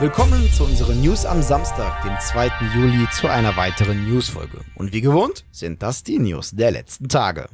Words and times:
Willkommen 0.00 0.48
zu 0.52 0.62
unseren 0.62 1.00
News 1.00 1.26
am 1.26 1.42
Samstag, 1.42 2.04
dem 2.04 2.16
2. 2.20 2.52
Juli, 2.72 3.08
zu 3.10 3.26
einer 3.26 3.56
weiteren 3.56 4.08
Newsfolge. 4.08 4.60
Und 4.76 4.92
wie 4.92 5.00
gewohnt 5.00 5.44
sind 5.50 5.82
das 5.82 6.04
die 6.04 6.20
News 6.20 6.52
der 6.52 6.70
letzten 6.70 7.08
Tage. 7.08 7.48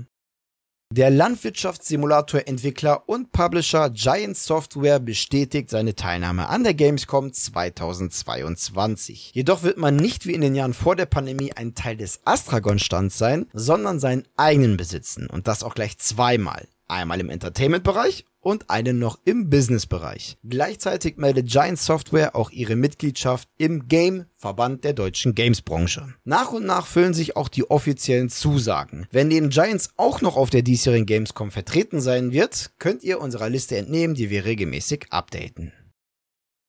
Der 0.93 1.09
Landwirtschaftssimulator-Entwickler 1.09 3.09
und 3.09 3.33
Publisher 3.33 3.89
Giant 3.89 4.37
Software 4.37 5.01
bestätigt 5.01 5.71
seine 5.71 5.95
Teilnahme 5.95 6.51
an 6.51 6.65
der 6.65 6.75
Gamescom 6.75 7.33
2022. 7.33 9.31
Jedoch 9.33 9.63
wird 9.63 9.79
man 9.79 9.97
nicht 9.97 10.27
wie 10.27 10.35
in 10.35 10.43
den 10.43 10.55
Jahren 10.55 10.75
vor 10.75 10.97
der 10.97 11.07
Pandemie 11.07 11.55
ein 11.55 11.75
Teil 11.75 11.97
des 11.97 12.21
Astragon-Stands 12.27 13.17
sein, 13.17 13.47
sondern 13.55 14.01
seinen 14.01 14.29
eigenen 14.37 14.77
besitzen 14.77 15.31
und 15.31 15.49
das 15.49 15.63
auch 15.63 15.75
gleich 15.75 15.97
zweimal. 15.97 16.69
Einmal 16.95 17.19
im 17.19 17.29
Entertainment-Bereich 17.29 18.25
und 18.39 18.71
einen 18.71 19.01
noch 19.01 19.19
im 19.25 19.51
Business-Bereich. 19.51 20.39
Gleichzeitig 20.49 21.17
meldet 21.17 21.49
Giant 21.49 21.79
Software 21.79 22.37
auch 22.37 22.51
ihre 22.53 22.77
Mitgliedschaft 22.77 23.49
im 23.59 23.89
Game 23.89 24.27
Verband 24.39 24.85
der 24.85 24.93
deutschen 24.93 25.35
Games-Branche. 25.35 26.15
Nach 26.23 26.53
und 26.53 26.65
nach 26.65 26.87
füllen 26.87 27.13
sich 27.13 27.37
auch 27.37 27.49
die 27.49 27.69
offiziellen 27.69 28.29
Zusagen. 28.29 29.09
Wenn 29.11 29.27
neben 29.27 29.49
Giants 29.49 29.91
auch 29.97 30.21
noch 30.21 30.37
auf 30.37 30.51
der 30.51 30.63
diesjährigen 30.63 31.07
Gamescom 31.07 31.51
vertreten 31.51 32.01
sein 32.01 32.31
wird, 32.31 32.71
könnt 32.79 33.03
ihr 33.03 33.21
unserer 33.21 33.49
Liste 33.49 33.77
entnehmen, 33.77 34.15
die 34.15 34.31
wir 34.31 34.45
regelmäßig 34.45 35.07
updaten. 35.11 35.73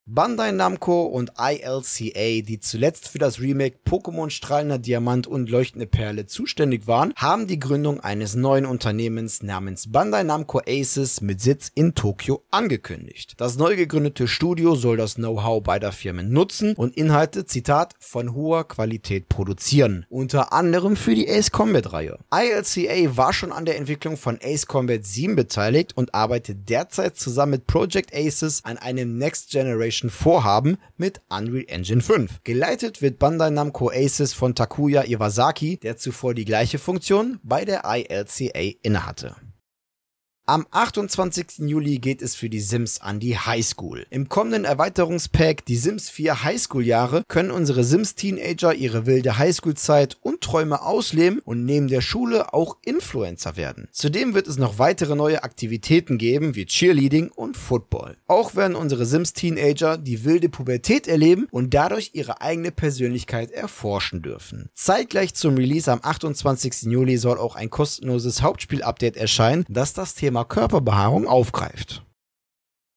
Bandai 0.07 0.51
Namco 0.51 1.05
und 1.05 1.31
ILCA, 1.39 2.43
die 2.43 2.59
zuletzt 2.59 3.07
für 3.07 3.17
das 3.17 3.41
Remake 3.41 3.77
Pokémon 3.87 4.29
Strahlender 4.29 4.77
Diamant 4.77 5.25
und 5.25 5.49
Leuchtende 5.49 5.87
Perle 5.87 6.27
zuständig 6.27 6.85
waren, 6.85 7.11
haben 7.15 7.47
die 7.47 7.57
Gründung 7.57 8.01
eines 8.01 8.35
neuen 8.35 8.67
Unternehmens 8.67 9.41
namens 9.41 9.91
Bandai 9.91 10.21
Namco 10.21 10.61
Aces 10.67 11.21
mit 11.21 11.41
Sitz 11.41 11.71
in 11.73 11.95
Tokio 11.95 12.43
angekündigt. 12.51 13.33
Das 13.37 13.57
neu 13.57 13.75
gegründete 13.75 14.27
Studio 14.27 14.75
soll 14.75 14.95
das 14.95 15.15
Know-how 15.15 15.63
beider 15.63 15.91
Firmen 15.91 16.31
nutzen 16.31 16.75
und 16.75 16.95
Inhalte, 16.95 17.47
Zitat, 17.47 17.95
von 17.97 18.35
hoher 18.35 18.67
Qualität 18.67 19.27
produzieren, 19.27 20.05
unter 20.11 20.53
anderem 20.53 20.97
für 20.97 21.15
die 21.15 21.27
Ace 21.27 21.49
Combat 21.49 21.93
Reihe. 21.93 22.19
ILCA 22.31 23.17
war 23.17 23.33
schon 23.33 23.51
an 23.51 23.65
der 23.65 23.77
Entwicklung 23.77 24.17
von 24.17 24.37
Ace 24.43 24.67
Combat 24.67 25.03
7 25.03 25.35
beteiligt 25.35 25.97
und 25.97 26.13
arbeitet 26.13 26.69
derzeit 26.69 27.17
zusammen 27.17 27.53
mit 27.53 27.65
Project 27.65 28.13
Aces 28.13 28.63
an 28.65 28.77
einem 28.77 29.17
Next 29.17 29.49
Generation 29.49 29.94
Generation 29.95 30.09
Vorhaben 30.09 30.77
mit 30.97 31.21
Unreal 31.29 31.65
Engine 31.67 32.01
5. 32.01 32.43
Geleitet 32.43 33.01
wird 33.01 33.19
Bandai 33.19 33.49
Namco 33.49 33.89
Aces 33.89 34.33
von 34.33 34.55
Takuya 34.55 35.05
Iwasaki, 35.05 35.77
der 35.77 35.97
zuvor 35.97 36.33
die 36.33 36.45
gleiche 36.45 36.79
Funktion 36.79 37.39
bei 37.43 37.65
der 37.65 37.83
ILCA 37.85 38.77
innehatte. 38.81 39.35
Am 40.47 40.67
28. 40.69 41.57
Juli 41.57 41.97
geht 41.97 42.21
es 42.21 42.35
für 42.35 42.51
die 42.51 42.59
Sims 42.59 43.01
an 43.01 43.19
die 43.19 43.35
Highschool. 43.35 44.05
Im 44.11 44.29
kommenden 44.29 44.63
Erweiterungspack 44.63 45.65
Die 45.65 45.75
Sims 45.75 46.11
4 46.11 46.43
Highschool-Jahre 46.43 47.23
können 47.27 47.49
unsere 47.49 47.83
Sims-Teenager 47.83 48.75
ihre 48.75 49.07
wilde 49.07 49.39
Highschool-Zeit 49.39 50.17
und 50.21 50.41
Träume 50.41 50.83
ausleben 50.83 51.39
und 51.39 51.65
neben 51.65 51.87
der 51.87 52.01
Schule 52.01 52.53
auch 52.53 52.77
Influencer 52.85 53.57
werden. 53.57 53.87
Zudem 53.91 54.35
wird 54.35 54.45
es 54.45 54.59
noch 54.59 54.77
weitere 54.77 55.15
neue 55.15 55.43
Aktivitäten 55.43 56.19
geben, 56.19 56.53
wie 56.53 56.67
Cheerleading 56.67 57.29
und 57.29 57.57
Football. 57.57 58.15
Auch 58.27 58.53
werden 58.53 58.75
unsere 58.75 59.07
Sims-Teenager 59.07 59.97
die 59.97 60.25
wilde 60.25 60.49
Pubertät 60.49 61.07
erleben 61.07 61.47
und 61.49 61.73
dadurch 61.73 62.11
ihre 62.13 62.41
eigene 62.41 62.69
Persönlichkeit 62.69 63.49
erforschen 63.49 64.21
dürfen. 64.21 64.69
Zeitgleich 64.75 65.33
zum 65.33 65.55
Release 65.55 65.91
am 65.91 66.01
28. 66.03 66.83
Juli 66.83 67.17
soll 67.17 67.39
auch 67.39 67.55
ein 67.55 67.71
kostenloses 67.71 68.43
Hauptspiel-Update 68.43 69.17
erscheinen, 69.17 69.65
das 69.69 69.93
das 69.93 70.13
Thema 70.13 70.34
Thema 70.35 70.43
Körperbehaarung 70.43 71.27
aufgreift. 71.29 72.03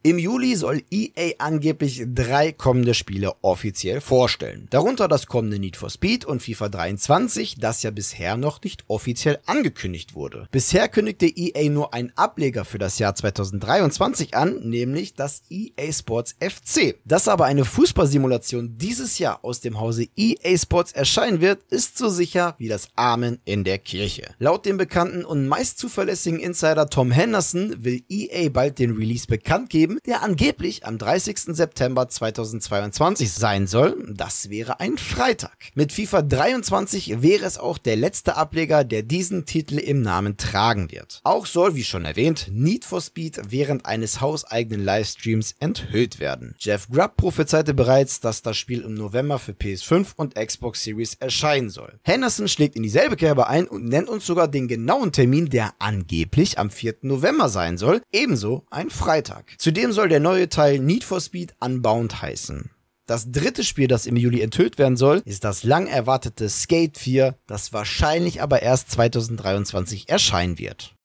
Im 0.08 0.18
Juli 0.18 0.56
soll 0.56 0.84
EA 0.90 1.34
angeblich 1.36 2.02
drei 2.14 2.52
kommende 2.52 2.94
Spiele 2.94 3.34
offiziell 3.42 4.00
vorstellen. 4.00 4.66
Darunter 4.70 5.06
das 5.06 5.26
kommende 5.26 5.58
Need 5.58 5.76
for 5.76 5.90
Speed 5.90 6.24
und 6.24 6.42
FIFA 6.42 6.70
23, 6.70 7.56
das 7.58 7.82
ja 7.82 7.90
bisher 7.90 8.38
noch 8.38 8.62
nicht 8.62 8.84
offiziell 8.88 9.38
angekündigt 9.44 10.14
wurde. 10.14 10.48
Bisher 10.50 10.88
kündigte 10.88 11.26
EA 11.26 11.68
nur 11.68 11.92
einen 11.92 12.10
Ableger 12.16 12.64
für 12.64 12.78
das 12.78 12.98
Jahr 12.98 13.16
2023 13.16 14.34
an, 14.34 14.60
nämlich 14.60 15.12
das 15.12 15.42
EA 15.50 15.92
Sports 15.92 16.36
FC. 16.40 16.94
Dass 17.04 17.28
aber 17.28 17.44
eine 17.44 17.66
Fußballsimulation 17.66 18.78
dieses 18.78 19.18
Jahr 19.18 19.44
aus 19.44 19.60
dem 19.60 19.78
Hause 19.78 20.06
EA 20.16 20.56
Sports 20.56 20.92
erscheinen 20.92 21.42
wird, 21.42 21.64
ist 21.68 21.98
so 21.98 22.08
sicher 22.08 22.54
wie 22.56 22.68
das 22.68 22.88
Amen 22.96 23.40
in 23.44 23.62
der 23.62 23.76
Kirche. 23.76 24.30
Laut 24.38 24.64
dem 24.64 24.78
bekannten 24.78 25.26
und 25.26 25.48
meist 25.48 25.78
zuverlässigen 25.78 26.40
Insider 26.40 26.88
Tom 26.88 27.10
Henderson 27.10 27.84
will 27.84 28.02
EA 28.08 28.48
bald 28.48 28.78
den 28.78 28.96
Release 28.96 29.26
bekannt 29.26 29.68
geben, 29.68 29.97
der 30.06 30.22
angeblich 30.22 30.84
am 30.86 30.98
30. 30.98 31.38
September 31.56 32.08
2022 32.08 33.32
sein 33.32 33.66
soll. 33.66 33.96
Das 34.08 34.50
wäre 34.50 34.80
ein 34.80 34.98
Freitag. 34.98 35.56
Mit 35.74 35.92
FIFA 35.92 36.22
23 36.22 37.22
wäre 37.22 37.44
es 37.44 37.58
auch 37.58 37.78
der 37.78 37.96
letzte 37.96 38.36
Ableger, 38.36 38.84
der 38.84 39.02
diesen 39.02 39.46
Titel 39.46 39.78
im 39.78 40.02
Namen 40.02 40.36
tragen 40.36 40.90
wird. 40.90 41.20
Auch 41.24 41.46
soll, 41.46 41.74
wie 41.74 41.84
schon 41.84 42.04
erwähnt, 42.04 42.48
Need 42.50 42.84
for 42.84 43.00
Speed 43.00 43.40
während 43.48 43.86
eines 43.86 44.20
hauseigenen 44.20 44.84
Livestreams 44.84 45.54
enthüllt 45.60 46.20
werden. 46.20 46.54
Jeff 46.58 46.88
Grubb 46.88 47.16
prophezeite 47.16 47.74
bereits, 47.74 48.20
dass 48.20 48.42
das 48.42 48.56
Spiel 48.56 48.82
im 48.82 48.94
November 48.94 49.38
für 49.38 49.52
PS5 49.52 50.08
und 50.16 50.34
Xbox 50.34 50.84
Series 50.84 51.14
erscheinen 51.14 51.70
soll. 51.70 51.98
Henderson 52.02 52.48
schlägt 52.48 52.76
in 52.76 52.82
dieselbe 52.82 53.16
Kerbe 53.16 53.48
ein 53.48 53.66
und 53.66 53.84
nennt 53.84 54.08
uns 54.08 54.26
sogar 54.26 54.48
den 54.48 54.68
genauen 54.68 55.12
Termin, 55.12 55.48
der 55.48 55.74
angeblich 55.78 56.58
am 56.58 56.70
4. 56.70 56.96
November 57.02 57.48
sein 57.48 57.78
soll, 57.78 58.02
ebenso 58.12 58.64
ein 58.70 58.90
Freitag. 58.90 59.54
Zudem 59.58 59.77
Zudem 59.78 59.92
soll 59.92 60.08
der 60.08 60.18
neue 60.18 60.48
Teil 60.48 60.80
Need 60.80 61.04
for 61.04 61.20
Speed 61.20 61.54
Unbound 61.60 62.20
heißen. 62.20 62.70
Das 63.06 63.30
dritte 63.30 63.62
Spiel, 63.62 63.86
das 63.86 64.06
im 64.06 64.16
Juli 64.16 64.40
enthüllt 64.40 64.76
werden 64.76 64.96
soll, 64.96 65.22
ist 65.24 65.44
das 65.44 65.62
lang 65.62 65.86
erwartete 65.86 66.48
Skate 66.48 66.98
4, 66.98 67.36
das 67.46 67.72
wahrscheinlich 67.72 68.42
aber 68.42 68.60
erst 68.60 68.90
2023 68.90 70.08
erscheinen 70.08 70.58
wird. 70.58 70.96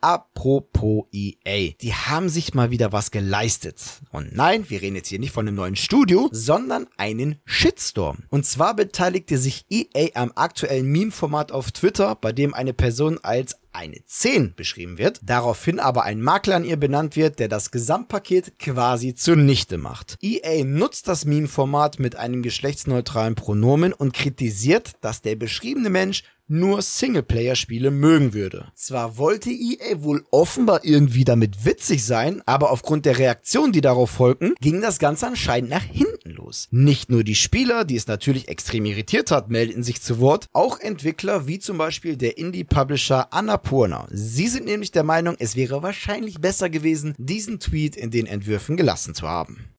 Apropos 0.00 1.06
EA, 1.12 1.72
die 1.80 1.94
haben 1.94 2.28
sich 2.28 2.54
mal 2.54 2.70
wieder 2.70 2.92
was 2.92 3.10
geleistet. 3.10 3.82
Und 4.12 4.36
nein, 4.36 4.68
wir 4.68 4.82
reden 4.82 4.96
jetzt 4.96 5.08
hier 5.08 5.18
nicht 5.18 5.32
von 5.32 5.48
einem 5.48 5.56
neuen 5.56 5.76
Studio, 5.76 6.28
sondern 6.32 6.86
einen 6.96 7.40
Shitstorm. 7.44 8.24
Und 8.28 8.44
zwar 8.44 8.76
beteiligte 8.76 9.38
sich 9.38 9.64
EA 9.70 10.10
am 10.14 10.32
aktuellen 10.34 10.86
Meme-Format 10.86 11.50
auf 11.50 11.72
Twitter, 11.72 12.14
bei 12.14 12.32
dem 12.32 12.54
eine 12.54 12.74
Person 12.74 13.18
als 13.22 13.56
eine 13.76 14.02
10 14.04 14.54
beschrieben 14.54 14.96
wird, 14.96 15.20
daraufhin 15.22 15.80
aber 15.80 16.04
ein 16.04 16.22
Makler 16.22 16.56
an 16.56 16.64
ihr 16.64 16.78
benannt 16.78 17.14
wird, 17.14 17.38
der 17.38 17.48
das 17.48 17.70
Gesamtpaket 17.70 18.58
quasi 18.58 19.14
zunichte 19.14 19.76
macht. 19.76 20.16
EA 20.22 20.64
nutzt 20.64 21.08
das 21.08 21.26
Meme-Format 21.26 21.98
mit 21.98 22.16
einem 22.16 22.42
geschlechtsneutralen 22.42 23.34
Pronomen 23.34 23.92
und 23.92 24.14
kritisiert, 24.14 24.92
dass 25.02 25.20
der 25.20 25.36
beschriebene 25.36 25.90
Mensch 25.90 26.22
nur 26.48 26.82
Singleplayer-Spiele 26.82 27.90
mögen 27.90 28.34
würde. 28.34 28.68
Zwar 28.74 29.18
wollte 29.18 29.50
EA 29.50 30.02
wohl 30.02 30.24
offenbar 30.30 30.84
irgendwie 30.84 31.24
damit 31.24 31.64
witzig 31.64 32.04
sein, 32.04 32.42
aber 32.46 32.70
aufgrund 32.70 33.06
der 33.06 33.18
Reaktionen, 33.18 33.72
die 33.72 33.80
darauf 33.80 34.10
folgten, 34.10 34.54
ging 34.60 34.80
das 34.80 34.98
Ganze 34.98 35.26
anscheinend 35.26 35.70
nach 35.70 35.82
hinten 35.82 36.30
los. 36.30 36.68
Nicht 36.70 37.10
nur 37.10 37.24
die 37.24 37.34
Spieler, 37.34 37.84
die 37.84 37.96
es 37.96 38.06
natürlich 38.06 38.48
extrem 38.48 38.84
irritiert 38.84 39.30
hat, 39.30 39.50
meldeten 39.50 39.82
sich 39.82 40.00
zu 40.00 40.20
Wort, 40.20 40.46
auch 40.52 40.80
Entwickler 40.80 41.46
wie 41.46 41.58
zum 41.58 41.78
Beispiel 41.78 42.16
der 42.16 42.38
Indie-Publisher 42.38 43.32
Annapurna. 43.32 44.06
Sie 44.10 44.48
sind 44.48 44.66
nämlich 44.66 44.92
der 44.92 45.04
Meinung, 45.04 45.36
es 45.38 45.56
wäre 45.56 45.82
wahrscheinlich 45.82 46.40
besser 46.40 46.70
gewesen, 46.70 47.14
diesen 47.18 47.60
Tweet 47.60 47.96
in 47.96 48.10
den 48.10 48.26
Entwürfen 48.26 48.76
gelassen 48.76 49.14
zu 49.14 49.28
haben. 49.28 49.75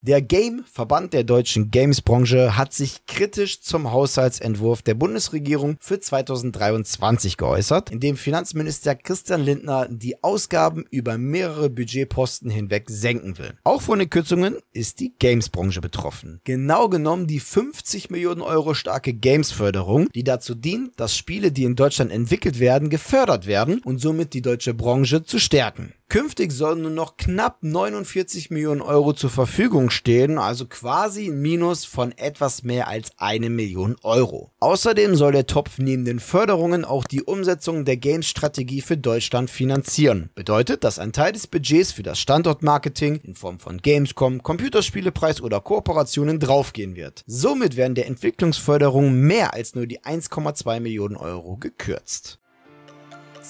Der 0.00 0.22
Game 0.22 0.62
Verband 0.64 1.12
der 1.12 1.24
deutschen 1.24 1.72
Games-Branche 1.72 2.56
hat 2.56 2.72
sich 2.72 3.04
kritisch 3.06 3.62
zum 3.62 3.90
Haushaltsentwurf 3.90 4.80
der 4.80 4.94
Bundesregierung 4.94 5.76
für 5.80 5.98
2023 5.98 7.36
geäußert, 7.36 7.90
in 7.90 7.98
dem 7.98 8.16
Finanzminister 8.16 8.94
Christian 8.94 9.42
Lindner 9.42 9.88
die 9.90 10.22
Ausgaben 10.22 10.84
über 10.92 11.18
mehrere 11.18 11.68
Budgetposten 11.68 12.48
hinweg 12.48 12.84
senken 12.88 13.38
will. 13.38 13.54
Auch 13.64 13.82
von 13.82 13.98
den 13.98 14.08
Kürzungen 14.08 14.58
ist 14.72 15.00
die 15.00 15.14
Games-Branche 15.18 15.80
betroffen. 15.80 16.40
Genau 16.44 16.88
genommen 16.88 17.26
die 17.26 17.40
50 17.40 18.08
Millionen 18.08 18.42
Euro 18.42 18.74
starke 18.74 19.12
Games-Förderung, 19.12 20.10
die 20.14 20.22
dazu 20.22 20.54
dient, 20.54 20.92
dass 21.00 21.16
Spiele, 21.16 21.50
die 21.50 21.64
in 21.64 21.74
Deutschland 21.74 22.12
entwickelt 22.12 22.60
werden, 22.60 22.88
gefördert 22.88 23.48
werden 23.48 23.80
und 23.84 24.00
somit 24.00 24.32
die 24.32 24.42
deutsche 24.42 24.74
Branche 24.74 25.24
zu 25.24 25.40
stärken. 25.40 25.92
Künftig 26.10 26.52
sollen 26.52 26.80
nur 26.80 26.90
noch 26.90 27.18
knapp 27.18 27.58
49 27.60 28.48
Millionen 28.48 28.80
Euro 28.80 29.12
zur 29.12 29.28
Verfügung 29.28 29.90
stehen, 29.90 30.38
also 30.38 30.64
quasi 30.64 31.26
ein 31.26 31.42
Minus 31.42 31.84
von 31.84 32.12
etwas 32.16 32.62
mehr 32.62 32.88
als 32.88 33.10
eine 33.18 33.50
Million 33.50 33.94
Euro. 34.02 34.50
Außerdem 34.58 35.16
soll 35.16 35.32
der 35.32 35.46
Topf 35.46 35.76
neben 35.76 36.06
den 36.06 36.18
Förderungen 36.18 36.86
auch 36.86 37.04
die 37.04 37.22
Umsetzung 37.22 37.84
der 37.84 37.98
Games-Strategie 37.98 38.80
für 38.80 38.96
Deutschland 38.96 39.50
finanzieren. 39.50 40.30
Bedeutet, 40.34 40.82
dass 40.82 40.98
ein 40.98 41.12
Teil 41.12 41.32
des 41.32 41.46
Budgets 41.46 41.92
für 41.92 42.02
das 42.02 42.18
Standortmarketing 42.18 43.16
in 43.16 43.34
Form 43.34 43.58
von 43.58 43.76
Gamescom, 43.76 44.42
Computerspielepreis 44.42 45.42
oder 45.42 45.60
Kooperationen 45.60 46.40
draufgehen 46.40 46.96
wird. 46.96 47.22
Somit 47.26 47.76
werden 47.76 47.94
der 47.94 48.06
Entwicklungsförderung 48.06 49.12
mehr 49.12 49.52
als 49.52 49.74
nur 49.74 49.86
die 49.86 50.00
1,2 50.00 50.80
Millionen 50.80 51.16
Euro 51.16 51.58
gekürzt. 51.58 52.38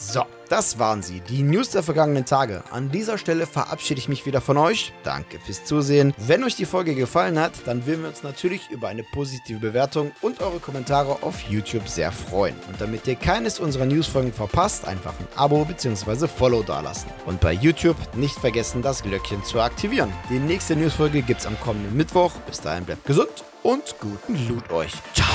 So, 0.01 0.25
das 0.49 0.79
waren 0.79 1.03
sie, 1.03 1.21
die 1.21 1.43
News 1.43 1.71
der 1.71 1.83
vergangenen 1.83 2.25
Tage. 2.25 2.63
An 2.71 2.89
dieser 2.89 3.19
Stelle 3.19 3.49
verabschiede 3.49 3.99
ich 3.99 4.09
mich 4.09 4.27
wieder 4.27 4.41
von 4.41 4.57
euch. 4.57 4.93
Danke 5.03 5.41
fürs 5.41 5.65
Zusehen. 5.65 6.15
Wenn 6.19 6.45
euch 6.45 6.55
die 6.55 6.67
Folge 6.67 6.95
gefallen 6.95 7.37
hat, 7.37 7.53
dann 7.65 7.85
würden 7.85 8.03
wir 8.03 8.09
uns 8.09 8.23
natürlich 8.23 8.71
über 8.71 8.87
eine 8.87 9.03
positive 9.03 9.59
Bewertung 9.59 10.13
und 10.21 10.41
eure 10.41 10.61
Kommentare 10.61 11.19
auf 11.23 11.41
YouTube 11.51 11.89
sehr 11.89 12.13
freuen. 12.13 12.55
Und 12.69 12.81
damit 12.81 13.09
ihr 13.09 13.17
keines 13.17 13.59
unserer 13.59 13.87
Newsfolgen 13.87 14.33
verpasst, 14.33 14.87
einfach 14.87 15.15
ein 15.19 15.27
Abo 15.35 15.65
bzw. 15.65 16.29
Follow 16.29 16.63
dalassen. 16.63 17.11
Und 17.27 17.41
bei 17.41 17.53
YouTube 17.53 17.97
nicht 18.15 18.39
vergessen, 18.39 18.83
das 18.83 19.03
Glöckchen 19.03 19.43
zu 19.43 19.61
aktivieren. 19.61 20.13
Die 20.31 20.39
nächste 20.39 20.77
Newsfolge 20.77 21.23
gibt 21.23 21.41
es 21.41 21.47
am 21.47 21.59
kommenden 21.59 21.97
Mittwoch. 21.97 22.31
Bis 22.47 22.61
dahin 22.61 22.85
bleibt 22.85 23.05
gesund 23.05 23.45
und 23.65 23.97
guten 23.99 24.47
Loot 24.47 24.71
euch. 24.71 24.93
Ciao. 25.13 25.27